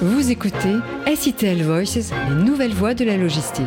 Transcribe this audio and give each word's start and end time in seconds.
Vous 0.00 0.30
écoutez 0.30 0.76
SITL 1.12 1.60
Voices, 1.64 2.12
les 2.28 2.44
nouvelles 2.44 2.72
voies 2.72 2.94
de 2.94 3.04
la 3.04 3.16
logistique. 3.16 3.66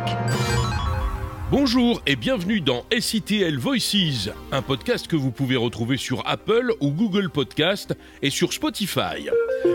Bonjour 1.51 2.01
et 2.07 2.15
bienvenue 2.15 2.61
dans 2.61 2.85
SITL 2.97 3.57
Voices, 3.59 4.29
un 4.53 4.61
podcast 4.61 5.07
que 5.07 5.17
vous 5.17 5.31
pouvez 5.31 5.57
retrouver 5.57 5.97
sur 5.97 6.25
Apple 6.25 6.71
ou 6.79 6.91
Google 6.91 7.29
Podcast 7.29 7.97
et 8.21 8.29
sur 8.29 8.53
Spotify. 8.53 9.27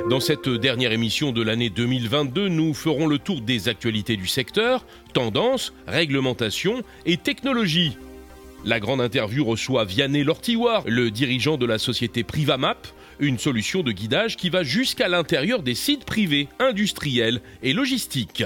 Dans 0.08 0.18
cette 0.20 0.48
dernière 0.48 0.92
émission 0.92 1.30
de 1.30 1.42
l'année 1.42 1.68
2022, 1.68 2.48
nous 2.48 2.72
ferons 2.72 3.06
le 3.06 3.18
tour 3.18 3.42
des 3.42 3.68
actualités 3.68 4.16
du 4.16 4.26
secteur, 4.26 4.86
tendances, 5.12 5.74
réglementations 5.86 6.82
et 7.04 7.18
technologies. 7.18 7.98
La 8.66 8.80
grande 8.80 9.00
interview 9.00 9.44
reçoit 9.44 9.84
Vianney 9.84 10.24
Lortiwar, 10.24 10.82
le 10.88 11.12
dirigeant 11.12 11.56
de 11.56 11.66
la 11.66 11.78
société 11.78 12.24
Privamap, 12.24 12.88
une 13.20 13.38
solution 13.38 13.84
de 13.84 13.92
guidage 13.92 14.36
qui 14.36 14.50
va 14.50 14.64
jusqu'à 14.64 15.06
l'intérieur 15.06 15.62
des 15.62 15.76
sites 15.76 16.04
privés, 16.04 16.48
industriels 16.58 17.42
et 17.62 17.72
logistiques. 17.72 18.42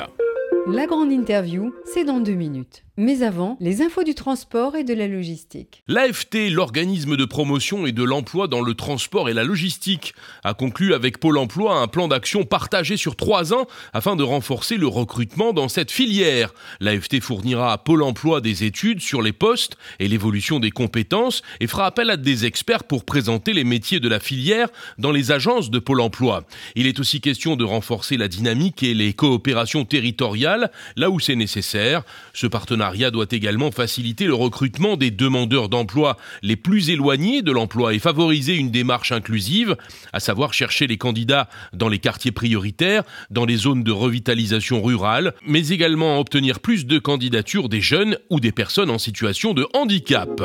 La 0.67 0.85
grande 0.85 1.11
interview, 1.11 1.73
c'est 1.87 2.05
dans 2.05 2.21
deux 2.21 2.35
minutes. 2.35 2.85
Mais 3.03 3.23
avant, 3.23 3.57
les 3.61 3.81
infos 3.81 4.05
du 4.05 4.15
transport 4.15 4.77
et 4.77 4.85
de 4.85 4.93
la 4.93 5.09
logistique. 5.09 5.83
L'AFT, 5.89 6.51
l'organisme 6.51 7.17
de 7.17 7.25
promotion 7.25 7.87
et 7.87 7.93
de 7.93 8.03
l'emploi 8.03 8.47
dans 8.47 8.61
le 8.61 8.75
transport 8.75 9.31
et 9.31 9.33
la 9.33 9.43
logistique, 9.43 10.13
a 10.45 10.53
conclu 10.53 10.93
avec 10.93 11.17
Pôle 11.19 11.39
Emploi 11.39 11.81
un 11.81 11.89
plan 11.89 12.09
d'action 12.09 12.45
partagé 12.45 12.99
sur 12.99 13.17
trois 13.17 13.55
ans 13.55 13.67
afin 13.95 14.17
de 14.17 14.23
renforcer 14.23 14.77
le 14.77 14.87
recrutement 14.87 15.55
dans 15.55 15.71
cette 15.71 15.91
filière. 15.91 16.53
L'AFT 16.81 17.21
fournira 17.21 17.73
à 17.73 17.79
Pôle 17.79 18.03
Emploi 18.03 18.43
des 18.43 18.65
études 18.65 19.01
sur 19.01 19.23
les 19.23 19.33
postes 19.33 19.79
et 19.99 20.07
l'évolution 20.07 20.61
des 20.61 20.71
compétences 20.71 21.41
et 21.61 21.69
fera 21.69 21.87
appel 21.87 22.11
à 22.11 22.19
des 22.19 22.45
experts 22.45 22.85
pour 22.85 23.07
présenter 23.07 23.55
les 23.55 23.65
métiers 23.65 24.01
de 24.01 24.11
la 24.11 24.21
filière 24.21 24.69
dans 24.99 25.11
les 25.11 25.33
agences 25.33 25.71
de 25.71 25.79
Pôle 25.79 26.03
Emploi. 26.03 26.45
Il 26.75 26.87
est 26.87 27.01
aussi 27.01 27.23
question 27.23 27.57
de 27.57 27.65
renforcer 27.65 28.19
la 28.19 28.29
dynamique 28.29 28.83
et 28.83 28.93
les 28.93 29.15
coopérations 29.15 29.87
territoriales 29.87 30.71
là 30.97 31.09
où 31.09 31.19
c'est 31.19 31.35
nécessaire. 31.35 32.03
Ce 32.35 32.47
partenariat 32.47 32.90
doit 33.11 33.27
également 33.31 33.71
faciliter 33.71 34.27
le 34.27 34.35
recrutement 34.35 34.97
des 34.97 35.11
demandeurs 35.11 35.69
d'emploi 35.69 36.17
les 36.43 36.57
plus 36.57 36.91
éloignés 36.91 37.43
de 37.43 37.53
l'emploi 37.53 37.95
et 37.95 37.99
favoriser 37.99 38.55
une 38.55 38.71
démarche 38.71 39.13
inclusive, 39.13 39.77
à 40.13 40.21
savoir 40.21 40.53
chercher 40.55 40.87
les 40.87 40.99
candidats 40.99 41.49
dans 41.73 41.89
les 41.89 41.99
quartiers 41.99 42.33
prioritaires, 42.33 43.03
dans 43.31 43.45
les 43.45 43.57
zones 43.57 43.83
de 43.83 43.93
revitalisation 43.93 44.83
rurale, 44.83 45.35
mais 45.47 45.69
également 45.69 46.19
obtenir 46.19 46.61
plus 46.61 46.87
de 46.87 46.99
candidatures 46.99 47.69
des 47.69 47.81
jeunes 47.81 48.17
ou 48.31 48.41
des 48.41 48.53
personnes 48.53 48.91
en 48.91 48.99
situation 48.99 49.55
de 49.55 49.67
handicap. 49.75 50.43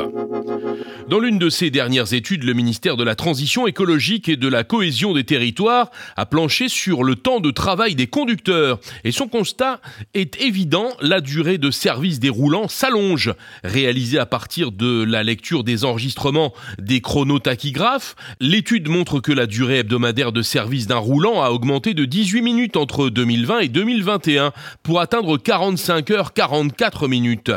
Dans 1.08 1.20
l'une 1.20 1.38
de 1.38 1.50
ses 1.50 1.70
dernières 1.70 2.14
études, 2.14 2.42
le 2.42 2.52
ministère 2.52 2.96
de 2.96 3.04
la 3.04 3.14
Transition 3.14 3.66
écologique 3.66 4.28
et 4.28 4.36
de 4.36 4.48
la 4.48 4.64
cohésion 4.64 5.12
des 5.12 5.24
territoires 5.24 5.90
a 6.16 6.26
planché 6.26 6.68
sur 6.68 7.04
le 7.04 7.14
temps 7.14 7.40
de 7.40 7.50
travail 7.50 7.94
des 7.94 8.08
conducteurs 8.08 8.80
et 9.04 9.12
son 9.12 9.28
constat 9.28 9.80
est 10.14 10.40
évident, 10.40 10.88
la 11.00 11.20
durée 11.20 11.58
de 11.58 11.70
service 11.70 12.18
des 12.18 12.28
roulants 12.36 12.68
s'allonge. 12.68 13.32
Réalisé 13.64 14.18
à 14.18 14.26
partir 14.26 14.72
de 14.72 15.02
la 15.02 15.22
lecture 15.22 15.64
des 15.64 15.84
enregistrements 15.84 16.52
des 16.78 17.00
chronotachygraphes, 17.00 18.14
l'étude 18.40 18.88
montre 18.88 19.20
que 19.20 19.32
la 19.32 19.46
durée 19.46 19.78
hebdomadaire 19.78 20.32
de 20.32 20.42
service 20.42 20.86
d'un 20.86 20.98
roulant 20.98 21.42
a 21.42 21.50
augmenté 21.50 21.94
de 21.94 22.04
18 22.04 22.42
minutes 22.42 22.76
entre 22.76 23.08
2020 23.08 23.60
et 23.60 23.68
2021 23.68 24.52
pour 24.82 25.00
atteindre 25.00 25.38
45 25.38 26.10
heures 26.10 26.32
44 26.32 27.08
minutes. 27.08 27.50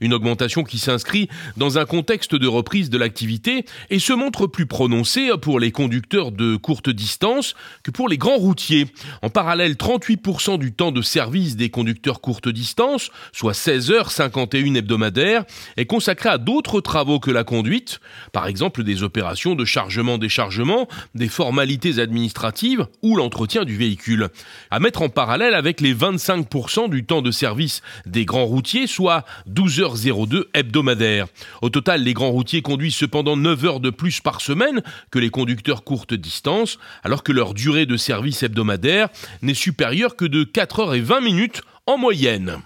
Une 0.00 0.14
augmentation 0.14 0.64
qui 0.64 0.78
s'inscrit 0.78 1.28
dans 1.56 1.78
un 1.78 1.84
contexte 1.84 2.34
de 2.34 2.46
reprise 2.46 2.90
de 2.90 2.98
l'activité 2.98 3.64
et 3.90 3.98
se 3.98 4.12
montre 4.12 4.46
plus 4.46 4.66
prononcée 4.66 5.30
pour 5.40 5.60
les 5.60 5.72
conducteurs 5.72 6.32
de 6.32 6.56
courte 6.56 6.90
distance 6.90 7.54
que 7.82 7.90
pour 7.90 8.08
les 8.08 8.18
grands 8.18 8.36
routiers. 8.36 8.86
En 9.22 9.30
parallèle, 9.30 9.74
38% 9.74 10.58
du 10.58 10.72
temps 10.72 10.92
de 10.92 11.02
service 11.02 11.56
des 11.56 11.70
conducteurs 11.70 12.20
courte 12.20 12.48
distance, 12.48 13.10
soit 13.32 13.54
16 13.54 13.90
heures 13.90 14.10
51 14.10 14.74
hebdomadaires, 14.74 15.44
est 15.76 15.86
consacré 15.86 16.28
à 16.28 16.38
d'autres 16.38 16.80
travaux 16.80 17.20
que 17.20 17.30
la 17.30 17.44
conduite, 17.44 18.00
par 18.32 18.46
exemple 18.46 18.84
des 18.84 19.02
opérations 19.02 19.54
de 19.54 19.64
chargement-déchargement, 19.64 20.88
des 21.14 21.28
formalités 21.28 21.98
administratives 21.98 22.86
ou 23.02 23.16
l'entretien 23.16 23.64
du 23.64 23.76
véhicule. 23.76 24.28
À 24.70 24.80
mettre 24.80 25.02
en 25.02 25.08
parallèle 25.08 25.54
avec 25.54 25.80
les 25.80 25.94
25% 25.94 26.88
du 26.88 27.04
temps 27.04 27.22
de 27.22 27.30
service 27.30 27.82
des 28.06 28.24
grands 28.24 28.46
routiers, 28.46 28.86
soit 28.86 29.24
12 29.46 29.80
heures 29.80 29.89
02 29.96 30.48
hebdomadaire. 30.54 31.26
Au 31.62 31.70
total, 31.70 32.02
les 32.02 32.14
grands 32.14 32.30
routiers 32.30 32.62
conduisent 32.62 32.94
cependant 32.96 33.36
9 33.36 33.64
heures 33.64 33.80
de 33.80 33.90
plus 33.90 34.20
par 34.20 34.40
semaine 34.40 34.82
que 35.10 35.18
les 35.18 35.30
conducteurs 35.30 35.84
courte 35.84 36.14
distance, 36.14 36.78
alors 37.04 37.22
que 37.22 37.32
leur 37.32 37.54
durée 37.54 37.86
de 37.86 37.96
service 37.96 38.42
hebdomadaire 38.42 39.08
n'est 39.42 39.54
supérieure 39.54 40.16
que 40.16 40.24
de 40.24 40.44
4 40.44 40.80
heures 40.80 40.94
et 40.94 41.00
20 41.00 41.20
minutes 41.20 41.62
en 41.86 41.98
moyenne. 41.98 42.58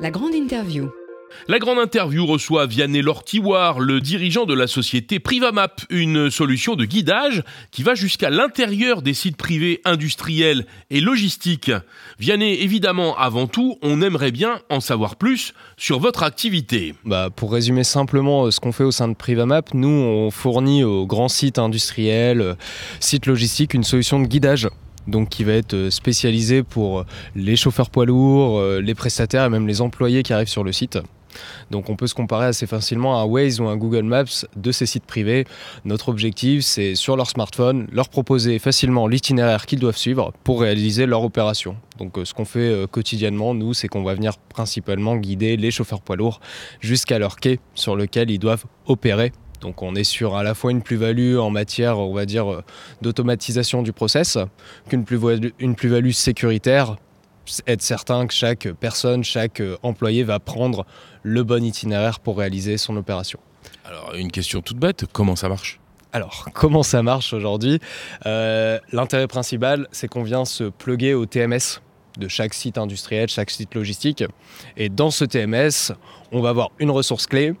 La 0.00 0.10
grande 0.10 0.34
interview. 0.34 0.90
La 1.48 1.58
grande 1.58 1.78
interview 1.78 2.24
reçoit 2.24 2.66
Vianney 2.66 3.02
Lortiwar, 3.02 3.80
le 3.80 4.00
dirigeant 4.00 4.44
de 4.44 4.54
la 4.54 4.66
société 4.66 5.18
Privamap, 5.18 5.82
une 5.90 6.30
solution 6.30 6.76
de 6.76 6.84
guidage 6.84 7.42
qui 7.70 7.82
va 7.82 7.94
jusqu'à 7.94 8.30
l'intérieur 8.30 9.02
des 9.02 9.14
sites 9.14 9.36
privés 9.36 9.80
industriels 9.84 10.66
et 10.90 11.00
logistiques. 11.00 11.72
Vianney, 12.18 12.54
évidemment, 12.60 13.16
avant 13.16 13.46
tout, 13.46 13.78
on 13.82 14.02
aimerait 14.02 14.30
bien 14.30 14.60
en 14.70 14.80
savoir 14.80 15.16
plus 15.16 15.52
sur 15.76 15.98
votre 15.98 16.22
activité. 16.22 16.94
Bah, 17.04 17.28
pour 17.34 17.52
résumer 17.52 17.84
simplement 17.84 18.46
euh, 18.46 18.50
ce 18.50 18.60
qu'on 18.60 18.72
fait 18.72 18.84
au 18.84 18.92
sein 18.92 19.08
de 19.08 19.14
Privamap, 19.14 19.74
nous, 19.74 19.88
on 19.88 20.30
fournit 20.30 20.84
aux 20.84 21.06
grands 21.06 21.28
sites 21.28 21.58
industriels, 21.58 22.40
euh, 22.40 22.54
sites 23.00 23.26
logistiques, 23.26 23.74
une 23.74 23.84
solution 23.84 24.20
de 24.20 24.26
guidage 24.26 24.68
donc 25.08 25.30
qui 25.30 25.42
va 25.42 25.54
être 25.54 25.74
euh, 25.74 25.90
spécialisé 25.90 26.62
pour 26.62 27.04
les 27.34 27.56
chauffeurs 27.56 27.90
poids 27.90 28.06
lourds, 28.06 28.62
les 28.80 28.94
prestataires 28.94 29.46
et 29.46 29.48
même 29.48 29.66
les 29.66 29.80
employés 29.80 30.22
qui 30.22 30.32
arrivent 30.32 30.46
sur 30.46 30.62
le 30.62 30.70
site. 30.70 30.98
Donc 31.70 31.90
on 31.90 31.96
peut 31.96 32.06
se 32.06 32.14
comparer 32.14 32.46
assez 32.46 32.66
facilement 32.66 33.18
à 33.18 33.22
un 33.22 33.24
Waze 33.24 33.60
ou 33.60 33.66
un 33.66 33.76
Google 33.76 34.02
Maps 34.02 34.46
de 34.56 34.72
ces 34.72 34.86
sites 34.86 35.06
privés. 35.06 35.46
Notre 35.84 36.08
objectif, 36.08 36.62
c'est 36.62 36.94
sur 36.94 37.16
leur 37.16 37.28
smartphone, 37.28 37.86
leur 37.92 38.08
proposer 38.08 38.58
facilement 38.58 39.06
l'itinéraire 39.06 39.66
qu'ils 39.66 39.80
doivent 39.80 39.96
suivre 39.96 40.32
pour 40.44 40.60
réaliser 40.60 41.06
leur 41.06 41.22
opération. 41.22 41.76
Donc 41.98 42.18
euh, 42.18 42.24
ce 42.24 42.34
qu'on 42.34 42.44
fait 42.44 42.60
euh, 42.60 42.86
quotidiennement, 42.86 43.54
nous, 43.54 43.74
c'est 43.74 43.88
qu'on 43.88 44.02
va 44.02 44.14
venir 44.14 44.38
principalement 44.38 45.16
guider 45.16 45.56
les 45.56 45.70
chauffeurs 45.70 46.02
poids 46.02 46.16
lourds 46.16 46.40
jusqu'à 46.80 47.18
leur 47.18 47.36
quai 47.36 47.60
sur 47.74 47.96
lequel 47.96 48.30
ils 48.30 48.38
doivent 48.38 48.64
opérer 48.86 49.32
donc 49.62 49.80
on 49.80 49.94
est 49.94 50.04
sur 50.04 50.36
à 50.36 50.42
la 50.42 50.54
fois 50.54 50.72
une 50.72 50.82
plus-value 50.82 51.36
en 51.36 51.48
matière, 51.48 51.98
on 51.98 52.12
va 52.12 52.26
dire, 52.26 52.52
euh, 52.52 52.64
d'automatisation 53.00 53.82
du 53.82 53.92
process, 53.92 54.36
qu'une 54.88 55.04
plus-value 55.04 56.10
sécuritaire 56.10 56.96
être 57.66 57.82
certain 57.82 58.26
que 58.26 58.34
chaque 58.34 58.68
personne, 58.80 59.24
chaque 59.24 59.60
euh, 59.60 59.76
employé 59.82 60.22
va 60.22 60.38
prendre 60.38 60.86
le 61.22 61.42
bon 61.44 61.62
itinéraire 61.64 62.20
pour 62.20 62.38
réaliser 62.38 62.78
son 62.78 62.96
opération. 62.96 63.38
Alors 63.84 64.14
une 64.14 64.30
question 64.30 64.60
toute 64.60 64.78
bête, 64.78 65.04
comment 65.12 65.36
ça 65.36 65.48
marche? 65.48 65.80
Alors, 66.12 66.48
comment 66.54 66.82
ça 66.82 67.02
marche 67.02 67.32
aujourd'hui? 67.32 67.80
Euh, 68.26 68.78
L'intérêt 68.92 69.26
principal, 69.26 69.88
c'est 69.92 70.08
qu'on 70.08 70.22
vient 70.22 70.44
se 70.44 70.64
pluguer 70.64 71.14
au 71.14 71.26
TMS 71.26 71.80
de 72.18 72.28
chaque 72.28 72.52
site 72.52 72.76
industriel, 72.76 73.28
chaque 73.28 73.50
site 73.50 73.74
logistique. 73.74 74.22
Et 74.76 74.88
dans 74.88 75.10
ce 75.10 75.24
TMS, 75.24 75.94
on 76.30 76.40
va 76.40 76.50
avoir 76.50 76.70
une 76.78 76.90
ressource 76.90 77.26
clé. 77.26 77.54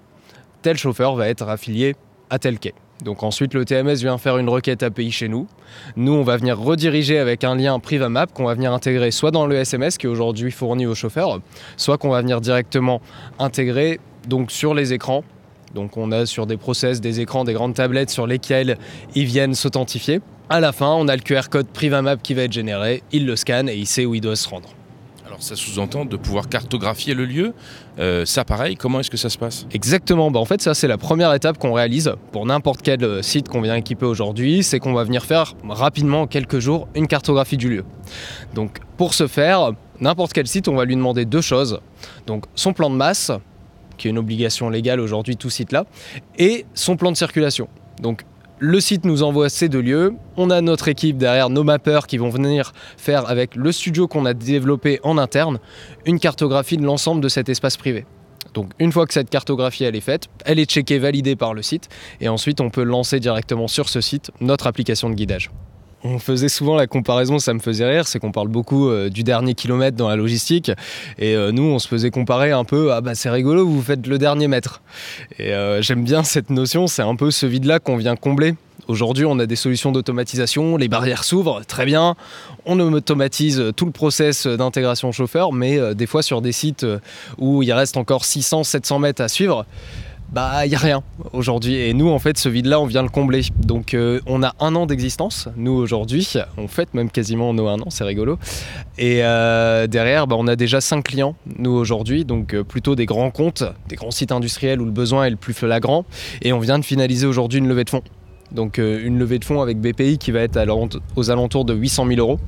Tel 0.60 0.76
chauffeur 0.76 1.14
va 1.14 1.28
être 1.28 1.48
affilié 1.48 1.96
à 2.30 2.38
tel 2.38 2.58
quai. 2.58 2.74
Donc 3.02 3.22
ensuite, 3.22 3.54
le 3.54 3.64
TMS 3.64 3.96
vient 3.96 4.18
faire 4.18 4.38
une 4.38 4.48
requête 4.48 4.82
API 4.82 5.10
chez 5.10 5.28
nous. 5.28 5.46
Nous, 5.96 6.12
on 6.12 6.22
va 6.22 6.36
venir 6.36 6.58
rediriger 6.58 7.18
avec 7.18 7.44
un 7.44 7.56
lien 7.56 7.78
Privamap 7.78 8.26
qu'on 8.32 8.44
va 8.44 8.54
venir 8.54 8.72
intégrer 8.72 9.10
soit 9.10 9.30
dans 9.30 9.46
le 9.46 9.56
SMS 9.56 9.98
qui 9.98 10.06
est 10.06 10.10
aujourd'hui 10.10 10.50
fourni 10.50 10.86
aux 10.86 10.94
chauffeurs, 10.94 11.40
soit 11.76 11.98
qu'on 11.98 12.10
va 12.10 12.20
venir 12.20 12.40
directement 12.40 13.00
intégrer 13.38 13.98
donc 14.28 14.50
sur 14.50 14.74
les 14.74 14.92
écrans. 14.92 15.24
Donc 15.74 15.96
on 15.96 16.12
a 16.12 16.26
sur 16.26 16.46
des 16.46 16.56
process, 16.56 17.00
des 17.00 17.20
écrans, 17.20 17.44
des 17.44 17.54
grandes 17.54 17.74
tablettes 17.74 18.10
sur 18.10 18.26
lesquelles 18.26 18.78
ils 19.14 19.24
viennent 19.24 19.54
s'authentifier. 19.54 20.20
À 20.48 20.60
la 20.60 20.72
fin, 20.72 20.92
on 20.92 21.08
a 21.08 21.16
le 21.16 21.22
QR 21.22 21.48
code 21.50 21.66
Privamap 21.68 22.18
qui 22.18 22.34
va 22.34 22.42
être 22.42 22.52
généré, 22.52 23.02
il 23.10 23.26
le 23.26 23.36
scanne 23.36 23.68
et 23.68 23.74
il 23.74 23.86
sait 23.86 24.04
où 24.04 24.14
il 24.14 24.20
doit 24.20 24.36
se 24.36 24.48
rendre. 24.48 24.68
Alors 25.32 25.42
ça 25.42 25.56
sous-entend 25.56 26.04
de 26.04 26.18
pouvoir 26.18 26.50
cartographier 26.50 27.14
le 27.14 27.24
lieu. 27.24 27.54
Euh, 27.98 28.26
ça 28.26 28.44
pareil, 28.44 28.76
comment 28.76 29.00
est-ce 29.00 29.10
que 29.10 29.16
ça 29.16 29.30
se 29.30 29.38
passe? 29.38 29.66
Exactement, 29.72 30.30
bah, 30.30 30.38
en 30.38 30.44
fait 30.44 30.60
ça 30.60 30.74
c'est 30.74 30.88
la 30.88 30.98
première 30.98 31.32
étape 31.32 31.56
qu'on 31.56 31.72
réalise 31.72 32.12
pour 32.32 32.44
n'importe 32.44 32.82
quel 32.82 33.02
euh, 33.02 33.22
site 33.22 33.48
qu'on 33.48 33.62
vient 33.62 33.74
équiper 33.74 34.04
aujourd'hui, 34.04 34.62
c'est 34.62 34.78
qu'on 34.78 34.92
va 34.92 35.04
venir 35.04 35.24
faire 35.24 35.54
rapidement 35.66 36.20
en 36.20 36.26
quelques 36.26 36.58
jours 36.58 36.86
une 36.94 37.06
cartographie 37.06 37.56
du 37.56 37.70
lieu. 37.70 37.84
Donc 38.52 38.80
pour 38.98 39.14
ce 39.14 39.26
faire, 39.26 39.72
n'importe 40.00 40.34
quel 40.34 40.46
site 40.46 40.68
on 40.68 40.74
va 40.74 40.84
lui 40.84 40.96
demander 40.96 41.24
deux 41.24 41.40
choses. 41.40 41.80
Donc 42.26 42.44
son 42.54 42.74
plan 42.74 42.90
de 42.90 42.96
masse, 42.96 43.32
qui 43.96 44.08
est 44.08 44.10
une 44.10 44.18
obligation 44.18 44.68
légale 44.68 45.00
aujourd'hui 45.00 45.38
tout 45.38 45.48
site 45.48 45.72
là, 45.72 45.86
et 46.36 46.66
son 46.74 46.98
plan 46.98 47.10
de 47.10 47.16
circulation. 47.16 47.68
Donc 48.02 48.24
le 48.58 48.80
site 48.80 49.04
nous 49.04 49.22
envoie 49.22 49.48
ces 49.48 49.68
deux 49.68 49.80
lieux. 49.80 50.14
On 50.36 50.50
a 50.50 50.60
notre 50.60 50.88
équipe 50.88 51.16
derrière, 51.16 51.50
nos 51.50 51.64
mappeurs 51.64 52.06
qui 52.06 52.18
vont 52.18 52.28
venir 52.28 52.72
faire 52.96 53.28
avec 53.28 53.56
le 53.56 53.72
studio 53.72 54.06
qu'on 54.06 54.24
a 54.24 54.34
développé 54.34 55.00
en 55.02 55.18
interne 55.18 55.58
une 56.06 56.18
cartographie 56.18 56.76
de 56.76 56.84
l'ensemble 56.84 57.20
de 57.20 57.28
cet 57.28 57.48
espace 57.48 57.76
privé. 57.76 58.06
Donc 58.54 58.70
une 58.78 58.92
fois 58.92 59.06
que 59.06 59.14
cette 59.14 59.30
cartographie 59.30 59.84
est 59.84 60.00
faite, 60.00 60.28
elle 60.44 60.58
est 60.58 60.70
checkée, 60.70 60.98
validée 60.98 61.36
par 61.36 61.54
le 61.54 61.62
site 61.62 61.88
et 62.20 62.28
ensuite 62.28 62.60
on 62.60 62.70
peut 62.70 62.82
lancer 62.82 63.18
directement 63.18 63.68
sur 63.68 63.88
ce 63.88 64.00
site 64.00 64.30
notre 64.40 64.66
application 64.66 65.08
de 65.10 65.14
guidage. 65.14 65.50
On 66.04 66.18
faisait 66.18 66.48
souvent 66.48 66.74
la 66.74 66.86
comparaison, 66.86 67.38
ça 67.38 67.54
me 67.54 67.60
faisait 67.60 67.88
rire, 67.88 68.08
c'est 68.08 68.18
qu'on 68.18 68.32
parle 68.32 68.48
beaucoup 68.48 68.88
euh, 68.88 69.08
du 69.08 69.22
dernier 69.22 69.54
kilomètre 69.54 69.96
dans 69.96 70.08
la 70.08 70.16
logistique. 70.16 70.70
Et 71.18 71.34
euh, 71.34 71.52
nous, 71.52 71.62
on 71.62 71.78
se 71.78 71.88
faisait 71.88 72.10
comparer 72.10 72.50
un 72.50 72.64
peu, 72.64 72.92
ah 72.92 73.00
bah 73.00 73.14
c'est 73.14 73.30
rigolo, 73.30 73.66
vous 73.66 73.82
faites 73.82 74.06
le 74.06 74.18
dernier 74.18 74.48
mètre. 74.48 74.82
Et 75.38 75.52
euh, 75.52 75.80
j'aime 75.80 76.04
bien 76.04 76.22
cette 76.24 76.50
notion, 76.50 76.86
c'est 76.86 77.02
un 77.02 77.14
peu 77.14 77.30
ce 77.30 77.46
vide-là 77.46 77.78
qu'on 77.78 77.96
vient 77.96 78.16
combler. 78.16 78.54
Aujourd'hui, 78.88 79.24
on 79.24 79.38
a 79.38 79.46
des 79.46 79.54
solutions 79.54 79.92
d'automatisation, 79.92 80.76
les 80.76 80.88
barrières 80.88 81.22
s'ouvrent, 81.22 81.64
très 81.64 81.86
bien. 81.86 82.16
On 82.66 82.80
automatise 82.80 83.62
tout 83.76 83.86
le 83.86 83.92
process 83.92 84.48
d'intégration 84.48 85.12
chauffeur, 85.12 85.52
mais 85.52 85.94
des 85.94 86.06
fois 86.06 86.22
sur 86.22 86.42
des 86.42 86.50
sites 86.50 86.84
où 87.38 87.62
il 87.62 87.72
reste 87.72 87.96
encore 87.96 88.24
600, 88.24 88.64
700 88.64 88.98
mètres 88.98 89.22
à 89.22 89.28
suivre, 89.28 89.66
bah 90.32 90.64
il 90.64 90.72
y 90.72 90.74
a 90.74 90.78
rien 90.78 91.02
aujourd'hui. 91.32 91.76
Et 91.76 91.92
nous 91.92 92.08
en 92.08 92.18
fait 92.18 92.38
ce 92.38 92.48
vide 92.48 92.66
là 92.66 92.80
on 92.80 92.86
vient 92.86 93.02
le 93.02 93.08
combler. 93.08 93.42
Donc 93.58 93.94
euh, 93.94 94.20
on 94.26 94.42
a 94.42 94.54
un 94.60 94.74
an 94.74 94.86
d'existence 94.86 95.48
nous 95.56 95.72
aujourd'hui. 95.72 96.34
On 96.56 96.68
fait 96.68 96.92
même 96.94 97.10
quasiment 97.10 97.52
nos 97.52 97.68
un 97.68 97.80
an 97.80 97.90
c'est 97.90 98.04
rigolo. 98.04 98.38
Et 98.98 99.22
euh, 99.22 99.86
derrière 99.86 100.26
bah, 100.26 100.36
on 100.38 100.46
a 100.46 100.56
déjà 100.56 100.80
cinq 100.80 101.04
clients 101.04 101.36
nous 101.58 101.72
aujourd'hui. 101.72 102.24
Donc 102.24 102.54
euh, 102.54 102.64
plutôt 102.64 102.96
des 102.96 103.06
grands 103.06 103.30
comptes 103.30 103.64
des 103.88 103.96
grands 103.96 104.10
sites 104.10 104.32
industriels 104.32 104.80
où 104.80 104.86
le 104.86 104.90
besoin 104.90 105.26
est 105.26 105.30
le 105.30 105.36
plus 105.36 105.54
flagrant. 105.54 106.06
Et 106.40 106.52
on 106.52 106.60
vient 106.60 106.78
de 106.78 106.84
finaliser 106.84 107.26
aujourd'hui 107.26 107.58
une 107.58 107.68
levée 107.68 107.84
de 107.84 107.90
fonds 107.90 108.02
donc 108.54 108.78
euh, 108.78 109.04
une 109.04 109.18
levée 109.18 109.38
de 109.38 109.44
fonds 109.44 109.60
avec 109.60 109.78
BPI 109.78 110.18
qui 110.18 110.30
va 110.30 110.40
être 110.40 110.58
aux 111.16 111.30
alentours 111.30 111.64
de 111.64 111.74
800 111.74 112.06
000 112.06 112.20
euros, 112.20 112.38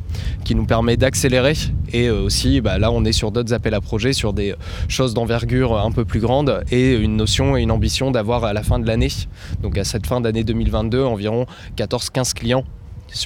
qui 0.44 0.54
nous 0.54 0.66
permet 0.66 0.96
d'accélérer. 0.96 1.54
Et 1.92 2.08
euh, 2.08 2.22
aussi, 2.22 2.60
bah, 2.60 2.78
là, 2.78 2.90
on 2.90 3.04
est 3.04 3.12
sur 3.12 3.30
d'autres 3.30 3.52
appels 3.52 3.74
à 3.74 3.80
projets, 3.80 4.12
sur 4.12 4.32
des 4.32 4.54
choses 4.88 5.14
d'envergure 5.14 5.78
un 5.78 5.90
peu 5.90 6.04
plus 6.04 6.20
grandes 6.20 6.62
et 6.70 6.94
une 6.94 7.16
notion 7.16 7.56
et 7.56 7.62
une 7.62 7.70
ambition 7.70 8.10
d'avoir 8.10 8.44
à 8.44 8.52
la 8.52 8.62
fin 8.62 8.78
de 8.78 8.86
l'année, 8.86 9.10
donc 9.62 9.78
à 9.78 9.84
cette 9.84 10.06
fin 10.06 10.20
d'année 10.20 10.44
2022, 10.44 11.02
environ 11.02 11.46
14-15 11.76 12.34
clients 12.34 12.64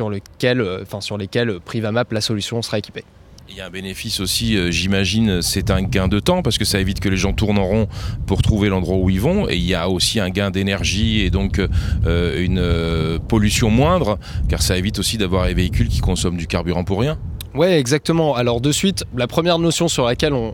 euh, 0.00 0.84
sur 0.88 1.18
lesquels 1.18 1.60
Privamap, 1.64 2.04
la 2.12 2.20
solution, 2.20 2.62
sera 2.62 2.78
équipée. 2.78 3.04
Il 3.50 3.56
y 3.56 3.62
a 3.62 3.66
un 3.66 3.70
bénéfice 3.70 4.20
aussi, 4.20 4.56
euh, 4.56 4.70
j'imagine, 4.70 5.40
c'est 5.40 5.70
un 5.70 5.80
gain 5.82 6.06
de 6.06 6.20
temps 6.20 6.42
parce 6.42 6.58
que 6.58 6.66
ça 6.66 6.80
évite 6.80 7.00
que 7.00 7.08
les 7.08 7.16
gens 7.16 7.32
tournent 7.32 7.58
en 7.58 7.64
rond 7.64 7.88
pour 8.26 8.42
trouver 8.42 8.68
l'endroit 8.68 8.98
où 8.98 9.08
ils 9.08 9.20
vont. 9.20 9.48
Et 9.48 9.56
il 9.56 9.64
y 9.64 9.74
a 9.74 9.88
aussi 9.88 10.20
un 10.20 10.28
gain 10.28 10.50
d'énergie 10.50 11.22
et 11.22 11.30
donc 11.30 11.58
euh, 11.58 12.44
une 12.44 12.58
euh, 12.58 13.18
pollution 13.18 13.70
moindre 13.70 14.18
car 14.50 14.60
ça 14.60 14.76
évite 14.76 14.98
aussi 14.98 15.16
d'avoir 15.16 15.46
des 15.46 15.54
véhicules 15.54 15.88
qui 15.88 16.00
consomment 16.00 16.36
du 16.36 16.46
carburant 16.46 16.84
pour 16.84 17.00
rien. 17.00 17.16
Ouais, 17.54 17.78
exactement. 17.78 18.36
Alors 18.36 18.60
de 18.60 18.70
suite, 18.70 19.04
la 19.16 19.26
première 19.26 19.58
notion 19.58 19.88
sur 19.88 20.04
laquelle 20.04 20.34
on 20.34 20.52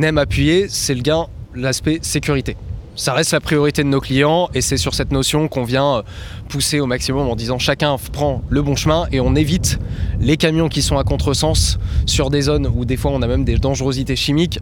aime 0.00 0.16
appuyer, 0.16 0.66
c'est 0.68 0.94
le 0.94 1.02
gain, 1.02 1.26
l'aspect 1.52 1.98
sécurité 2.02 2.56
ça 2.96 3.12
reste 3.12 3.32
la 3.32 3.40
priorité 3.40 3.84
de 3.84 3.88
nos 3.88 4.00
clients 4.00 4.48
et 4.54 4.60
c'est 4.60 4.78
sur 4.78 4.94
cette 4.94 5.12
notion 5.12 5.48
qu'on 5.48 5.64
vient 5.64 5.96
euh, 5.96 6.02
pousser 6.48 6.80
au 6.80 6.86
maximum 6.86 7.28
en 7.28 7.36
disant 7.36 7.58
chacun 7.58 7.96
prend 8.12 8.42
le 8.48 8.62
bon 8.62 8.74
chemin 8.74 9.06
et 9.12 9.20
on 9.20 9.34
évite 9.34 9.78
les 10.18 10.36
camions 10.36 10.68
qui 10.68 10.82
sont 10.82 10.96
à 10.96 11.04
contresens 11.04 11.78
sur 12.06 12.30
des 12.30 12.42
zones 12.42 12.66
où 12.66 12.84
des 12.84 12.96
fois 12.96 13.10
on 13.12 13.22
a 13.22 13.26
même 13.26 13.44
des 13.44 13.56
dangerosités 13.56 14.16
chimiques 14.16 14.58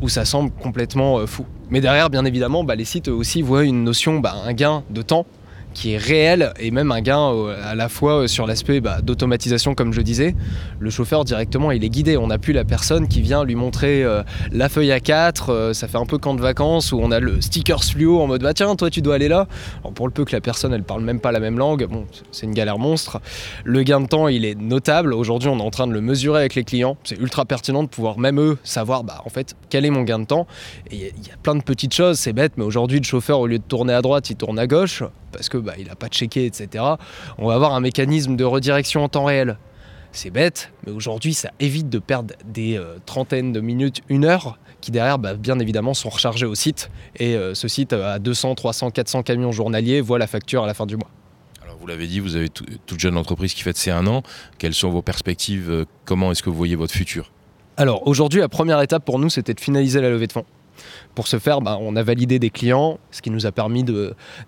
où 0.00 0.08
ça 0.08 0.24
semble 0.24 0.50
complètement 0.50 1.18
euh, 1.18 1.26
fou. 1.26 1.44
Mais 1.70 1.80
derrière, 1.80 2.10
bien 2.10 2.24
évidemment, 2.24 2.64
bah, 2.64 2.74
les 2.74 2.84
sites 2.84 3.08
aussi 3.08 3.40
voient 3.40 3.64
une 3.64 3.84
notion, 3.84 4.20
bah, 4.20 4.34
un 4.44 4.52
gain 4.52 4.82
de 4.90 5.02
temps 5.02 5.26
qui 5.72 5.92
est 5.92 5.96
réel 5.96 6.52
et 6.58 6.70
même 6.70 6.92
un 6.92 7.00
gain 7.00 7.32
euh, 7.32 7.56
à 7.64 7.74
la 7.74 7.88
fois 7.88 8.22
euh, 8.22 8.26
sur 8.26 8.46
l'aspect 8.46 8.80
bah, 8.80 9.00
d'automatisation 9.02 9.74
comme 9.74 9.92
je 9.92 10.00
disais. 10.00 10.34
Le 10.78 10.90
chauffeur 10.90 11.24
directement 11.24 11.70
il 11.72 11.84
est 11.84 11.88
guidé, 11.88 12.16
on 12.16 12.28
n'a 12.28 12.38
plus 12.38 12.52
la 12.52 12.64
personne 12.64 13.08
qui 13.08 13.20
vient 13.20 13.44
lui 13.44 13.54
montrer 13.54 14.02
euh, 14.04 14.22
la 14.50 14.68
feuille 14.68 14.90
A4, 14.90 15.72
ça 15.72 15.88
fait 15.88 15.98
un 15.98 16.06
peu 16.06 16.18
camp 16.18 16.34
de 16.34 16.40
vacances 16.40 16.92
où 16.92 17.00
on 17.00 17.10
a 17.10 17.20
le 17.20 17.40
sticker 17.40 17.82
fluo 17.82 18.20
en 18.20 18.26
mode 18.26 18.42
bah 18.42 18.54
tiens 18.54 18.74
toi 18.76 18.90
tu 18.90 19.02
dois 19.02 19.16
aller 19.16 19.28
là. 19.28 19.46
Alors 19.80 19.92
pour 19.92 20.06
le 20.06 20.12
peu 20.12 20.24
que 20.24 20.32
la 20.32 20.40
personne 20.40 20.72
elle 20.72 20.84
parle 20.84 21.02
même 21.02 21.20
pas 21.20 21.32
la 21.32 21.40
même 21.40 21.58
langue, 21.58 21.86
bon 21.86 22.06
c'est 22.30 22.46
une 22.46 22.54
galère 22.54 22.78
monstre. 22.78 23.20
Le 23.64 23.82
gain 23.82 24.00
de 24.00 24.06
temps 24.06 24.28
il 24.28 24.44
est 24.44 24.58
notable, 24.58 25.14
aujourd'hui 25.14 25.48
on 25.48 25.58
est 25.58 25.62
en 25.62 25.70
train 25.70 25.86
de 25.86 25.92
le 25.92 26.00
mesurer 26.00 26.40
avec 26.40 26.54
les 26.54 26.64
clients, 26.64 26.96
c'est 27.04 27.18
ultra 27.18 27.44
pertinent 27.44 27.82
de 27.82 27.88
pouvoir 27.88 28.18
même 28.18 28.40
eux 28.40 28.58
savoir 28.64 29.04
bah 29.04 29.22
en 29.24 29.30
fait 29.30 29.56
quel 29.70 29.84
est 29.84 29.90
mon 29.90 30.02
gain 30.02 30.18
de 30.18 30.26
temps. 30.26 30.46
Il 30.90 31.00
y 31.00 31.06
a 31.06 31.36
plein 31.42 31.54
de 31.54 31.62
petites 31.62 31.94
choses, 31.94 32.18
c'est 32.18 32.32
bête 32.32 32.52
mais 32.56 32.64
aujourd'hui 32.64 32.98
le 32.98 33.04
chauffeur 33.04 33.40
au 33.40 33.46
lieu 33.46 33.58
de 33.58 33.64
tourner 33.64 33.92
à 33.92 34.02
droite 34.02 34.30
il 34.30 34.36
tourne 34.36 34.58
à 34.58 34.66
gauche 34.66 35.02
parce 35.32 35.48
que 35.48 35.58
bah, 35.58 35.74
il 35.78 35.86
n'a 35.86 35.96
pas 35.96 36.08
checké, 36.08 36.46
etc. 36.46 36.84
On 37.38 37.48
va 37.48 37.54
avoir 37.54 37.74
un 37.74 37.80
mécanisme 37.80 38.36
de 38.36 38.44
redirection 38.44 39.02
en 39.02 39.08
temps 39.08 39.24
réel. 39.24 39.58
C'est 40.12 40.30
bête, 40.30 40.70
mais 40.86 40.92
aujourd'hui, 40.92 41.32
ça 41.32 41.50
évite 41.58 41.88
de 41.88 41.98
perdre 41.98 42.34
des 42.44 42.76
euh, 42.76 42.98
trentaines 43.06 43.50
de 43.52 43.60
minutes, 43.60 44.02
une 44.10 44.26
heure, 44.26 44.58
qui 44.82 44.90
derrière, 44.90 45.18
bah, 45.18 45.34
bien 45.34 45.58
évidemment, 45.58 45.94
sont 45.94 46.10
rechargés 46.10 46.44
au 46.44 46.54
site. 46.54 46.90
Et 47.16 47.34
euh, 47.34 47.54
ce 47.54 47.66
site, 47.66 47.94
à 47.94 48.18
200, 48.18 48.54
300, 48.54 48.90
400 48.90 49.22
camions 49.22 49.52
journaliers, 49.52 50.02
voit 50.02 50.18
la 50.18 50.26
facture 50.26 50.64
à 50.64 50.66
la 50.66 50.74
fin 50.74 50.84
du 50.84 50.96
mois. 50.96 51.08
Alors, 51.62 51.76
vous 51.80 51.86
l'avez 51.86 52.06
dit, 52.06 52.20
vous 52.20 52.36
avez 52.36 52.50
toute 52.50 53.00
jeune 53.00 53.16
entreprise 53.16 53.54
qui 53.54 53.62
fait 53.62 53.74
ses 53.74 53.90
un 53.90 54.06
an. 54.06 54.22
Quelles 54.58 54.74
sont 54.74 54.90
vos 54.90 55.00
perspectives 55.00 55.70
euh, 55.70 55.84
Comment 56.04 56.30
est-ce 56.30 56.42
que 56.42 56.50
vous 56.50 56.56
voyez 56.56 56.76
votre 56.76 56.92
futur? 56.92 57.32
Alors, 57.78 58.06
aujourd'hui, 58.06 58.40
la 58.40 58.50
première 58.50 58.82
étape 58.82 59.06
pour 59.06 59.18
nous, 59.18 59.30
c'était 59.30 59.54
de 59.54 59.60
finaliser 59.60 60.02
la 60.02 60.10
levée 60.10 60.26
de 60.26 60.32
fonds. 60.32 60.44
Pour 61.14 61.26
ce 61.26 61.38
faire, 61.38 61.62
bah, 61.62 61.78
on 61.80 61.96
a 61.96 62.02
validé 62.02 62.38
des 62.38 62.50
clients, 62.50 62.98
ce 63.10 63.22
qui 63.22 63.30
nous 63.30 63.46
a 63.46 63.52
permis 63.52 63.82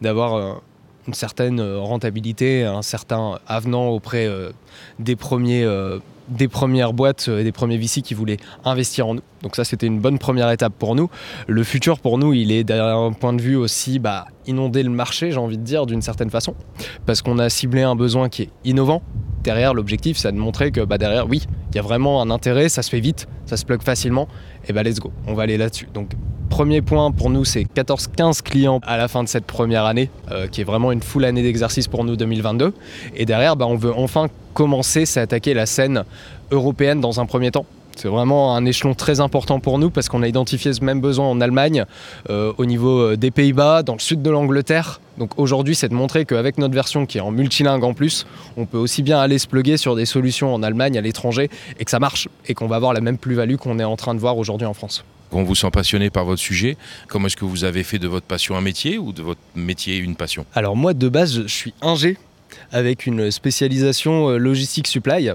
d'avoir 0.02 0.60
une 1.06 1.14
certaine 1.14 1.60
euh, 1.60 1.78
rentabilité, 1.78 2.64
un 2.64 2.82
certain 2.82 3.38
avenant 3.46 3.88
auprès 3.88 4.26
euh, 4.26 4.50
des 4.98 5.16
premiers 5.16 5.64
euh, 5.64 5.98
des 6.28 6.48
premières 6.48 6.94
boîtes 6.94 7.28
et 7.28 7.44
des 7.44 7.52
premiers 7.52 7.76
VC 7.76 8.00
qui 8.00 8.14
voulaient 8.14 8.38
investir 8.64 9.06
en 9.06 9.14
nous. 9.16 9.22
Donc 9.42 9.56
ça, 9.56 9.64
c'était 9.64 9.86
une 9.86 10.00
bonne 10.00 10.18
première 10.18 10.50
étape 10.50 10.72
pour 10.78 10.94
nous. 10.94 11.10
Le 11.48 11.62
futur, 11.64 11.98
pour 11.98 12.16
nous, 12.16 12.32
il 12.32 12.50
est 12.50 12.64
d'un 12.64 13.12
point 13.12 13.34
de 13.34 13.42
vue 13.42 13.56
aussi 13.56 13.98
bah, 13.98 14.24
inonder 14.46 14.82
le 14.82 14.88
marché, 14.88 15.32
j'ai 15.32 15.38
envie 15.38 15.58
de 15.58 15.62
dire, 15.62 15.84
d'une 15.84 16.00
certaine 16.00 16.30
façon. 16.30 16.54
Parce 17.04 17.20
qu'on 17.20 17.38
a 17.38 17.50
ciblé 17.50 17.82
un 17.82 17.94
besoin 17.94 18.30
qui 18.30 18.44
est 18.44 18.50
innovant. 18.64 19.02
Derrière, 19.42 19.74
l'objectif, 19.74 20.16
c'est 20.16 20.32
de 20.32 20.38
montrer 20.38 20.72
que 20.72 20.80
bah, 20.80 20.96
derrière, 20.96 21.28
oui, 21.28 21.42
il 21.70 21.76
y 21.76 21.78
a 21.78 21.82
vraiment 21.82 22.22
un 22.22 22.30
intérêt, 22.30 22.70
ça 22.70 22.80
se 22.80 22.88
fait 22.88 23.00
vite, 23.00 23.28
ça 23.44 23.58
se 23.58 23.66
plug 23.66 23.82
facilement. 23.82 24.26
Et 24.66 24.72
bah 24.72 24.82
let's 24.82 25.00
go, 25.00 25.12
on 25.26 25.34
va 25.34 25.42
aller 25.42 25.58
là-dessus. 25.58 25.88
Donc 25.92 26.12
Premier 26.50 26.82
point 26.82 27.10
pour 27.10 27.30
nous, 27.30 27.44
c'est 27.44 27.62
14-15 27.62 28.42
clients 28.42 28.80
à 28.84 28.96
la 28.96 29.08
fin 29.08 29.22
de 29.22 29.28
cette 29.28 29.44
première 29.44 29.84
année, 29.84 30.10
euh, 30.30 30.46
qui 30.46 30.60
est 30.60 30.64
vraiment 30.64 30.92
une 30.92 31.02
full 31.02 31.24
année 31.24 31.42
d'exercice 31.42 31.88
pour 31.88 32.04
nous 32.04 32.16
2022. 32.16 32.72
Et 33.16 33.26
derrière, 33.26 33.56
bah, 33.56 33.66
on 33.66 33.76
veut 33.76 33.92
enfin 33.94 34.28
commencer 34.52 35.04
à 35.16 35.22
attaquer 35.22 35.54
la 35.54 35.66
scène 35.66 36.04
européenne 36.50 37.00
dans 37.00 37.20
un 37.20 37.26
premier 37.26 37.50
temps. 37.50 37.66
C'est 37.96 38.08
vraiment 38.08 38.56
un 38.56 38.64
échelon 38.64 38.94
très 38.94 39.20
important 39.20 39.60
pour 39.60 39.78
nous 39.78 39.90
parce 39.90 40.08
qu'on 40.08 40.22
a 40.22 40.28
identifié 40.28 40.72
ce 40.72 40.84
même 40.84 41.00
besoin 41.00 41.26
en 41.26 41.40
Allemagne, 41.40 41.84
euh, 42.30 42.52
au 42.58 42.66
niveau 42.66 43.00
euh, 43.00 43.16
des 43.16 43.30
Pays-Bas, 43.30 43.82
dans 43.82 43.94
le 43.94 44.00
sud 44.00 44.22
de 44.22 44.30
l'Angleterre. 44.30 45.00
Donc 45.18 45.38
aujourd'hui, 45.38 45.74
c'est 45.74 45.88
de 45.88 45.94
montrer 45.94 46.24
qu'avec 46.24 46.58
notre 46.58 46.74
version 46.74 47.06
qui 47.06 47.18
est 47.18 47.20
en 47.20 47.30
multilingue 47.30 47.84
en 47.84 47.94
plus, 47.94 48.26
on 48.56 48.66
peut 48.66 48.78
aussi 48.78 49.02
bien 49.02 49.20
aller 49.20 49.38
se 49.38 49.46
pluguer 49.46 49.76
sur 49.76 49.94
des 49.94 50.06
solutions 50.06 50.52
en 50.52 50.62
Allemagne, 50.62 50.98
à 50.98 51.00
l'étranger, 51.00 51.50
et 51.78 51.84
que 51.84 51.90
ça 51.90 52.00
marche, 52.00 52.28
et 52.46 52.54
qu'on 52.54 52.66
va 52.66 52.76
avoir 52.76 52.92
la 52.92 53.00
même 53.00 53.18
plus-value 53.18 53.56
qu'on 53.56 53.78
est 53.78 53.84
en 53.84 53.96
train 53.96 54.14
de 54.14 54.20
voir 54.20 54.36
aujourd'hui 54.38 54.66
en 54.66 54.74
France 54.74 55.04
on 55.34 55.42
vous 55.42 55.54
sent 55.54 55.70
passionné 55.72 56.10
par 56.10 56.24
votre 56.24 56.40
sujet. 56.40 56.76
Comment 57.08 57.26
est-ce 57.26 57.36
que 57.36 57.44
vous 57.44 57.64
avez 57.64 57.82
fait 57.82 57.98
de 57.98 58.08
votre 58.08 58.26
passion 58.26 58.56
un 58.56 58.60
métier 58.60 58.98
ou 58.98 59.12
de 59.12 59.22
votre 59.22 59.40
métier 59.54 59.96
une 59.96 60.16
passion? 60.16 60.46
Alors 60.54 60.76
moi 60.76 60.94
de 60.94 61.08
base 61.08 61.42
je 61.42 61.52
suis 61.52 61.74
ingé 61.82 62.16
avec 62.72 63.06
une 63.06 63.30
spécialisation 63.30 64.30
euh, 64.30 64.36
logistique 64.36 64.86
supply. 64.86 65.30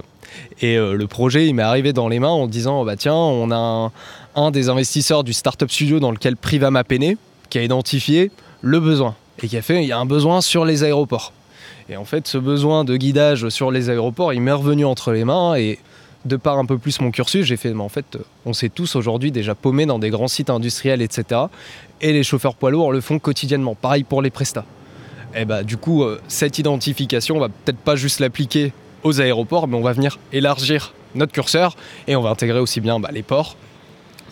Et 0.60 0.76
euh, 0.76 0.94
le 0.94 1.06
projet, 1.06 1.46
il 1.46 1.54
m'est 1.54 1.62
arrivé 1.62 1.92
dans 1.92 2.08
les 2.08 2.18
mains 2.18 2.28
en 2.28 2.46
disant 2.46 2.84
bah 2.84 2.96
tiens, 2.96 3.14
on 3.14 3.50
a 3.50 3.90
un, 4.34 4.50
des 4.50 4.68
investisseurs 4.68 5.24
du 5.24 5.32
Startup 5.32 5.70
Studio 5.70 6.00
dans 6.00 6.10
lequel 6.10 6.36
Privama 6.36 6.82
est 6.88 6.98
né, 6.98 7.16
qui 7.48 7.58
a 7.58 7.62
identifié 7.62 8.30
le 8.62 8.80
besoin 8.80 9.16
et 9.42 9.48
qui 9.48 9.56
a 9.56 9.62
fait 9.62 9.82
il 9.82 9.88
y 9.88 9.92
a 9.92 9.98
un 9.98 10.06
besoin 10.06 10.40
sur 10.40 10.64
les 10.64 10.84
aéroports. 10.84 11.32
Et 11.88 11.96
en 11.96 12.04
fait, 12.04 12.28
ce 12.28 12.38
besoin 12.38 12.84
de 12.84 12.96
guidage 12.96 13.48
sur 13.48 13.70
les 13.70 13.90
aéroports, 13.90 14.32
il 14.32 14.40
m'est 14.40 14.52
revenu 14.52 14.84
entre 14.84 15.12
les 15.12 15.24
mains 15.24 15.56
et 15.56 15.78
de 16.24 16.36
par 16.36 16.58
un 16.58 16.66
peu 16.66 16.78
plus 16.78 17.00
mon 17.00 17.10
cursus, 17.10 17.46
j'ai 17.46 17.56
fait, 17.56 17.72
mais 17.72 17.82
en 17.82 17.88
fait, 17.88 18.18
on 18.44 18.52
s'est 18.52 18.68
tous 18.68 18.94
aujourd'hui 18.94 19.32
déjà 19.32 19.54
paumés 19.54 19.86
dans 19.86 19.98
des 19.98 20.10
grands 20.10 20.28
sites 20.28 20.50
industriels, 20.50 21.02
etc. 21.02 21.42
Et 22.00 22.12
les 22.12 22.22
chauffeurs 22.22 22.54
poids 22.54 22.70
lourds 22.70 22.92
le 22.92 23.00
font 23.00 23.18
quotidiennement. 23.18 23.74
Pareil 23.74 24.04
pour 24.04 24.20
les 24.20 24.30
prestats. 24.30 24.66
Et 25.34 25.44
bah, 25.44 25.62
du 25.62 25.76
coup, 25.76 26.02
euh, 26.02 26.20
cette 26.28 26.58
identification, 26.58 27.36
on 27.36 27.40
va 27.40 27.48
peut-être 27.48 27.78
pas 27.78 27.96
juste 27.96 28.20
l'appliquer 28.20 28.72
aux 29.02 29.20
aéroports, 29.20 29.68
mais 29.68 29.76
on 29.76 29.82
va 29.82 29.92
venir 29.92 30.18
élargir 30.32 30.92
notre 31.14 31.32
curseur 31.32 31.76
et 32.06 32.16
on 32.16 32.22
va 32.22 32.30
intégrer 32.30 32.58
aussi 32.58 32.80
bien 32.80 33.00
bah, 33.00 33.10
les 33.12 33.22
ports, 33.22 33.56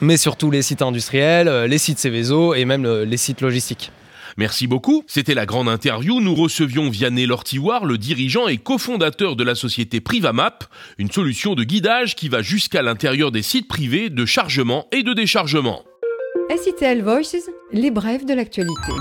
mais 0.00 0.16
surtout 0.16 0.50
les 0.50 0.62
sites 0.62 0.82
industriels, 0.82 1.48
euh, 1.48 1.66
les 1.66 1.78
sites 1.78 1.98
Céveso 1.98 2.54
et 2.54 2.64
même 2.64 2.84
euh, 2.84 3.04
les 3.04 3.16
sites 3.16 3.40
logistiques. 3.40 3.92
Merci 4.36 4.68
beaucoup. 4.68 5.02
C'était 5.08 5.34
la 5.34 5.46
grande 5.46 5.68
interview. 5.68 6.20
Nous 6.20 6.34
recevions 6.34 6.90
Vianney 6.90 7.26
Lortivoire, 7.26 7.84
le 7.84 7.98
dirigeant 7.98 8.46
et 8.46 8.56
cofondateur 8.56 9.34
de 9.34 9.42
la 9.42 9.56
société 9.56 10.00
Privamap, 10.00 10.60
une 10.98 11.10
solution 11.10 11.56
de 11.56 11.64
guidage 11.64 12.14
qui 12.14 12.28
va 12.28 12.40
jusqu'à 12.40 12.82
l'intérieur 12.82 13.32
des 13.32 13.42
sites 13.42 13.66
privés 13.66 14.10
de 14.10 14.24
chargement 14.24 14.86
et 14.92 15.02
de 15.02 15.12
déchargement. 15.12 15.82
SITL 16.56 17.02
Voices, 17.02 17.50
les 17.72 17.90
brèves 17.90 18.26
de 18.26 18.34
l'actualité. 18.34 18.92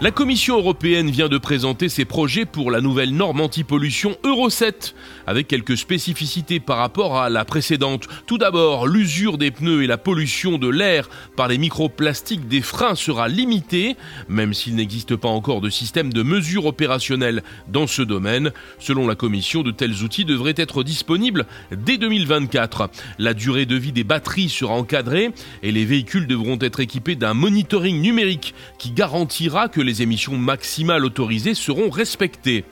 La 0.00 0.12
Commission 0.12 0.56
européenne 0.56 1.10
vient 1.10 1.28
de 1.28 1.38
présenter 1.38 1.88
ses 1.88 2.04
projets 2.04 2.44
pour 2.44 2.70
la 2.70 2.80
nouvelle 2.80 3.16
norme 3.16 3.40
anti-pollution 3.40 4.16
Euro 4.22 4.48
7, 4.48 4.94
avec 5.26 5.48
quelques 5.48 5.76
spécificités 5.76 6.60
par 6.60 6.76
rapport 6.76 7.18
à 7.18 7.28
la 7.28 7.44
précédente. 7.44 8.06
Tout 8.24 8.38
d'abord, 8.38 8.86
l'usure 8.86 9.38
des 9.38 9.50
pneus 9.50 9.82
et 9.82 9.88
la 9.88 9.98
pollution 9.98 10.56
de 10.56 10.68
l'air 10.68 11.10
par 11.34 11.48
les 11.48 11.58
microplastiques 11.58 12.46
des 12.46 12.60
freins 12.60 12.94
sera 12.94 13.26
limitée, 13.26 13.96
même 14.28 14.54
s'il 14.54 14.76
n'existe 14.76 15.16
pas 15.16 15.26
encore 15.26 15.60
de 15.60 15.68
système 15.68 16.12
de 16.12 16.22
mesure 16.22 16.66
opérationnel 16.66 17.42
dans 17.66 17.88
ce 17.88 18.02
domaine. 18.02 18.52
Selon 18.78 19.08
la 19.08 19.16
Commission, 19.16 19.64
de 19.64 19.72
tels 19.72 20.04
outils 20.04 20.24
devraient 20.24 20.54
être 20.56 20.84
disponibles 20.84 21.44
dès 21.72 21.98
2024. 21.98 22.88
La 23.18 23.34
durée 23.34 23.66
de 23.66 23.74
vie 23.74 23.90
des 23.90 24.04
batteries 24.04 24.48
sera 24.48 24.74
encadrée 24.74 25.32
et 25.64 25.72
les 25.72 25.84
véhicules 25.84 26.28
devront 26.28 26.58
être 26.60 26.78
équipés 26.78 27.16
d'un 27.16 27.34
monitoring 27.34 28.00
numérique 28.00 28.54
qui 28.78 28.92
garantira 28.92 29.68
que 29.68 29.87
les 29.88 30.02
émissions 30.02 30.36
maximales 30.36 31.04
autorisées 31.04 31.54
seront 31.54 31.90
respectées. 31.90 32.64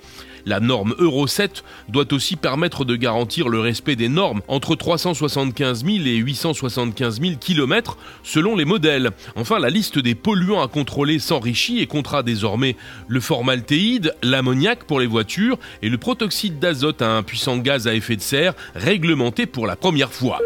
La 0.44 0.60
norme 0.60 0.94
Euro 0.98 1.26
7 1.26 1.64
doit 1.88 2.12
aussi 2.12 2.36
permettre 2.36 2.84
de 2.84 2.94
garantir 2.94 3.48
le 3.48 3.58
respect 3.58 3.96
des 3.96 4.08
normes 4.08 4.42
entre 4.46 4.76
375 4.76 5.84
000 5.84 5.96
et 6.06 6.16
875 6.16 7.20
000 7.20 7.34
km 7.40 7.98
selon 8.22 8.54
les 8.54 8.64
modèles. 8.64 9.10
Enfin, 9.34 9.58
la 9.58 9.70
liste 9.70 9.98
des 9.98 10.14
polluants 10.14 10.62
à 10.62 10.68
contrôler 10.68 11.18
s'enrichit 11.18 11.80
et 11.80 11.88
comptera 11.88 12.22
désormais 12.22 12.76
le 13.08 13.18
formaldéhyde, 13.18 14.14
l'ammoniac 14.22 14.84
pour 14.84 15.00
les 15.00 15.08
voitures 15.08 15.58
et 15.82 15.88
le 15.88 15.98
protoxyde 15.98 16.60
d'azote, 16.60 17.02
un 17.02 17.24
puissant 17.24 17.56
gaz 17.56 17.88
à 17.88 17.94
effet 17.94 18.14
de 18.14 18.22
serre 18.22 18.54
réglementé 18.76 19.46
pour 19.46 19.66
la 19.66 19.74
première 19.74 20.12
fois 20.12 20.38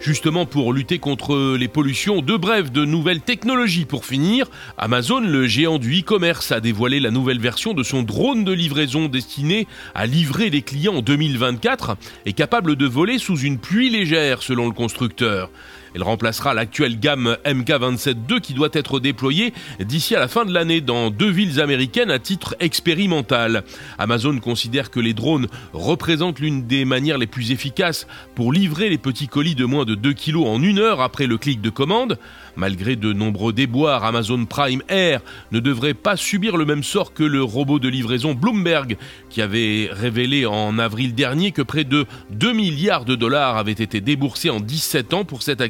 justement 0.00 0.46
pour 0.46 0.72
lutter 0.72 0.98
contre 0.98 1.56
les 1.56 1.68
pollutions. 1.68 2.22
De 2.22 2.36
bref, 2.36 2.72
de 2.72 2.84
nouvelles 2.84 3.20
technologies 3.20 3.84
pour 3.84 4.04
finir. 4.04 4.48
Amazon, 4.78 5.20
le 5.20 5.46
géant 5.46 5.78
du 5.78 6.00
e-commerce, 6.00 6.52
a 6.52 6.60
dévoilé 6.60 7.00
la 7.00 7.10
nouvelle 7.10 7.40
version 7.40 7.74
de 7.74 7.82
son 7.82 8.02
drone 8.02 8.44
de 8.44 8.52
livraison 8.52 9.06
destiné 9.06 9.66
à 9.94 10.06
livrer 10.06 10.50
les 10.50 10.62
clients 10.62 10.96
en 10.96 11.02
2024 11.02 11.96
et 12.24 12.32
capable 12.32 12.76
de 12.76 12.86
voler 12.86 13.18
sous 13.18 13.38
une 13.38 13.58
pluie 13.58 13.90
légère 13.90 14.42
selon 14.42 14.66
le 14.66 14.72
constructeur. 14.72 15.50
Elle 15.96 16.02
remplacera 16.02 16.52
l'actuelle 16.52 17.00
gamme 17.00 17.38
MK27-2 17.46 18.40
qui 18.40 18.52
doit 18.52 18.68
être 18.74 19.00
déployée 19.00 19.54
d'ici 19.80 20.14
à 20.14 20.20
la 20.20 20.28
fin 20.28 20.44
de 20.44 20.52
l'année 20.52 20.82
dans 20.82 21.08
deux 21.08 21.30
villes 21.30 21.58
américaines 21.58 22.10
à 22.10 22.18
titre 22.18 22.54
expérimental. 22.60 23.64
Amazon 23.96 24.38
considère 24.38 24.90
que 24.90 25.00
les 25.00 25.14
drones 25.14 25.46
représentent 25.72 26.38
l'une 26.38 26.66
des 26.66 26.84
manières 26.84 27.16
les 27.16 27.26
plus 27.26 27.50
efficaces 27.50 28.06
pour 28.34 28.52
livrer 28.52 28.90
les 28.90 28.98
petits 28.98 29.26
colis 29.26 29.54
de 29.54 29.64
moins 29.64 29.86
de 29.86 29.94
2 29.94 30.12
kg 30.12 30.36
en 30.44 30.62
une 30.62 30.80
heure 30.80 31.00
après 31.00 31.26
le 31.26 31.38
clic 31.38 31.62
de 31.62 31.70
commande. 31.70 32.18
Malgré 32.56 32.96
de 32.96 33.14
nombreux 33.14 33.54
déboires, 33.54 34.04
Amazon 34.04 34.44
Prime 34.44 34.82
Air 34.88 35.22
ne 35.50 35.60
devrait 35.60 35.94
pas 35.94 36.18
subir 36.18 36.58
le 36.58 36.66
même 36.66 36.82
sort 36.82 37.14
que 37.14 37.22
le 37.22 37.42
robot 37.42 37.78
de 37.78 37.88
livraison 37.88 38.34
Bloomberg, 38.34 38.98
qui 39.30 39.40
avait 39.40 39.88
révélé 39.92 40.44
en 40.44 40.78
avril 40.78 41.14
dernier 41.14 41.52
que 41.52 41.62
près 41.62 41.84
de 41.84 42.04
2 42.32 42.52
milliards 42.52 43.06
de 43.06 43.14
dollars 43.14 43.56
avaient 43.56 43.72
été 43.72 44.02
déboursés 44.02 44.50
en 44.50 44.60
17 44.60 45.14
ans 45.14 45.24
pour 45.24 45.42
cette 45.42 45.62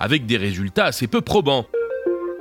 avec 0.00 0.26
des 0.26 0.36
résultats 0.36 0.86
assez 0.86 1.06
peu 1.06 1.20
probants. 1.20 1.66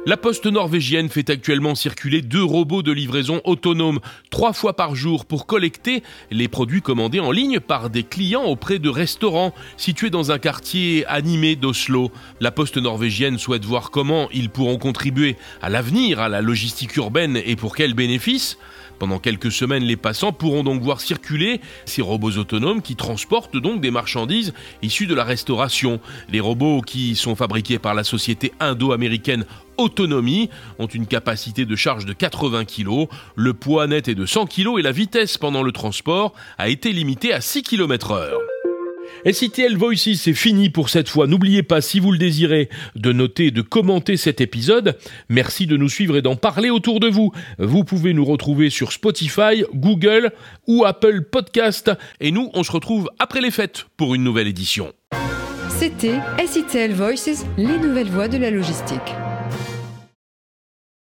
La 0.07 0.17
poste 0.17 0.45
norvégienne 0.45 1.09
fait 1.09 1.31
actuellement 1.31 1.73
circuler 1.73 2.21
deux 2.21 2.43
robots 2.43 2.83
de 2.83 2.91
livraison 2.91 3.41
autonomes 3.43 3.99
trois 4.29 4.53
fois 4.53 4.75
par 4.75 4.93
jour 4.93 5.25
pour 5.25 5.47
collecter 5.47 6.03
les 6.29 6.47
produits 6.47 6.83
commandés 6.83 7.19
en 7.19 7.31
ligne 7.31 7.59
par 7.59 7.89
des 7.89 8.03
clients 8.03 8.43
auprès 8.43 8.77
de 8.77 8.87
restaurants 8.87 9.51
situés 9.77 10.11
dans 10.11 10.31
un 10.31 10.37
quartier 10.37 11.07
animé 11.07 11.55
d'Oslo. 11.55 12.11
La 12.39 12.51
poste 12.51 12.77
norvégienne 12.77 13.39
souhaite 13.39 13.65
voir 13.65 13.89
comment 13.89 14.29
ils 14.31 14.51
pourront 14.51 14.77
contribuer 14.77 15.37
à 15.63 15.71
l'avenir 15.71 16.19
à 16.19 16.29
la 16.29 16.41
logistique 16.43 16.95
urbaine 16.97 17.41
et 17.43 17.55
pour 17.55 17.75
quels 17.75 17.95
bénéfices. 17.95 18.59
Pendant 18.99 19.19
quelques 19.19 19.51
semaines, 19.51 19.83
les 19.83 19.97
passants 19.97 20.31
pourront 20.31 20.63
donc 20.63 20.81
voir 20.81 21.01
circuler 21.01 21.59
ces 21.85 22.01
robots 22.01 22.37
autonomes 22.37 22.81
qui 22.81 22.95
transportent 22.95 23.57
donc 23.57 23.81
des 23.81 23.91
marchandises 23.91 24.53
issues 24.81 25.07
de 25.07 25.15
la 25.15 25.25
restauration. 25.25 25.99
Les 26.29 26.39
robots 26.39 26.81
qui 26.81 27.15
sont 27.15 27.35
fabriqués 27.35 27.79
par 27.79 27.93
la 27.93 28.05
société 28.05 28.53
indo-américaine 28.61 29.45
Autonomie 29.77 30.49
ont 30.79 30.87
une 30.87 31.07
capacité 31.07 31.65
de 31.65 31.75
charge 31.75 32.05
de 32.05 32.13
80 32.13 32.65
kg, 32.65 33.07
le 33.35 33.53
poids 33.53 33.87
net 33.87 34.07
est 34.07 34.15
de 34.15 34.25
100 34.25 34.47
kg 34.47 34.79
et 34.79 34.81
la 34.81 34.91
vitesse 34.91 35.37
pendant 35.37 35.63
le 35.63 35.71
transport 35.71 36.33
a 36.57 36.69
été 36.69 36.91
limitée 36.91 37.33
à 37.33 37.41
6 37.41 37.63
km 37.63 38.11
heure. 38.11 38.39
SITL 39.31 39.75
Voices, 39.75 40.15
c'est 40.15 40.33
fini 40.33 40.69
pour 40.69 40.89
cette 40.89 41.09
fois. 41.09 41.27
N'oubliez 41.27 41.63
pas, 41.63 41.81
si 41.81 41.99
vous 41.99 42.11
le 42.11 42.17
désirez, 42.17 42.69
de 42.95 43.11
noter 43.11 43.47
et 43.47 43.51
de 43.51 43.61
commenter 43.61 44.17
cet 44.17 44.41
épisode. 44.41 44.97
Merci 45.29 45.67
de 45.67 45.77
nous 45.77 45.89
suivre 45.89 46.17
et 46.17 46.21
d'en 46.21 46.35
parler 46.35 46.69
autour 46.69 46.99
de 46.99 47.07
vous. 47.07 47.31
Vous 47.57 47.83
pouvez 47.83 48.13
nous 48.13 48.25
retrouver 48.25 48.69
sur 48.69 48.91
Spotify, 48.91 49.63
Google 49.73 50.31
ou 50.67 50.85
Apple 50.85 51.23
Podcast. 51.23 51.91
Et 52.19 52.31
nous, 52.31 52.49
on 52.53 52.63
se 52.63 52.71
retrouve 52.71 53.09
après 53.19 53.41
les 53.41 53.51
fêtes 53.51 53.85
pour 53.97 54.15
une 54.15 54.23
nouvelle 54.23 54.47
édition. 54.47 54.93
C'était 55.69 56.19
SITL 56.45 56.93
Voices, 56.93 57.45
les 57.57 57.77
nouvelles 57.77 58.09
voies 58.09 58.27
de 58.27 58.37
la 58.37 58.51
logistique. 58.51 59.01